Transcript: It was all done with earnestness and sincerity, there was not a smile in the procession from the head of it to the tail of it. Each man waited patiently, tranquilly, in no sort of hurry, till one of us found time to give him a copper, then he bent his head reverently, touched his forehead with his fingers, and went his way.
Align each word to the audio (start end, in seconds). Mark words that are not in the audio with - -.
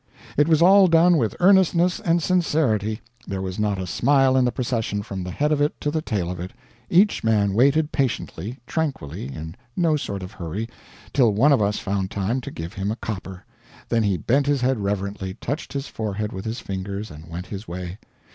It 0.35 0.47
was 0.47 0.63
all 0.63 0.87
done 0.87 1.15
with 1.17 1.35
earnestness 1.39 1.99
and 1.99 2.23
sincerity, 2.23 3.01
there 3.27 3.39
was 3.39 3.59
not 3.59 3.77
a 3.77 3.85
smile 3.85 4.35
in 4.35 4.45
the 4.45 4.51
procession 4.51 5.03
from 5.03 5.23
the 5.23 5.29
head 5.29 5.51
of 5.51 5.61
it 5.61 5.79
to 5.81 5.91
the 5.91 6.01
tail 6.01 6.31
of 6.31 6.39
it. 6.39 6.53
Each 6.89 7.23
man 7.23 7.53
waited 7.53 7.91
patiently, 7.91 8.57
tranquilly, 8.65 9.27
in 9.31 9.53
no 9.75 9.95
sort 9.97 10.23
of 10.23 10.31
hurry, 10.31 10.67
till 11.13 11.35
one 11.35 11.51
of 11.51 11.61
us 11.61 11.77
found 11.77 12.09
time 12.09 12.41
to 12.41 12.49
give 12.49 12.73
him 12.73 12.89
a 12.89 12.95
copper, 12.95 13.45
then 13.89 14.01
he 14.01 14.17
bent 14.17 14.47
his 14.47 14.61
head 14.61 14.79
reverently, 14.79 15.35
touched 15.35 15.71
his 15.73 15.85
forehead 15.87 16.33
with 16.33 16.45
his 16.45 16.61
fingers, 16.61 17.11
and 17.11 17.27
went 17.29 17.45
his 17.45 17.67
way. 17.67 17.99